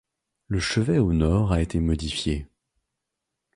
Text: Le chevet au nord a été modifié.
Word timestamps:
Le 0.47 0.59
chevet 0.59 0.97
au 0.97 1.13
nord 1.13 1.51
a 1.53 1.61
été 1.61 1.79
modifié. 1.79 2.47